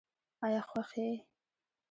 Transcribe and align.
آیا 0.45 0.61
خوښ 0.69 0.89
یې؟ 1.01 1.11